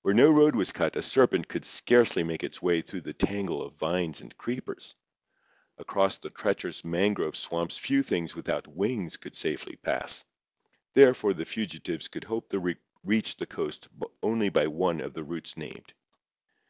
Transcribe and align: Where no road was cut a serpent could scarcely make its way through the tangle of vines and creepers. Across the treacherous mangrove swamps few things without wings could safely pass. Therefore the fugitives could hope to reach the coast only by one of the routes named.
Where 0.00 0.14
no 0.14 0.30
road 0.30 0.54
was 0.56 0.72
cut 0.72 0.96
a 0.96 1.02
serpent 1.02 1.46
could 1.48 1.62
scarcely 1.62 2.22
make 2.22 2.42
its 2.42 2.62
way 2.62 2.80
through 2.80 3.02
the 3.02 3.12
tangle 3.12 3.60
of 3.60 3.74
vines 3.74 4.22
and 4.22 4.34
creepers. 4.38 4.94
Across 5.76 6.20
the 6.20 6.30
treacherous 6.30 6.86
mangrove 6.86 7.36
swamps 7.36 7.76
few 7.76 8.02
things 8.02 8.34
without 8.34 8.66
wings 8.66 9.18
could 9.18 9.36
safely 9.36 9.76
pass. 9.76 10.24
Therefore 10.94 11.34
the 11.34 11.44
fugitives 11.44 12.08
could 12.08 12.24
hope 12.24 12.48
to 12.48 12.76
reach 13.04 13.36
the 13.36 13.44
coast 13.46 13.88
only 14.22 14.48
by 14.48 14.68
one 14.68 15.02
of 15.02 15.12
the 15.12 15.22
routes 15.22 15.54
named. 15.58 15.92